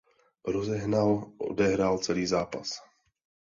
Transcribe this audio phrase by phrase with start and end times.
[0.45, 2.81] Rozehnal odehrál celý zápas.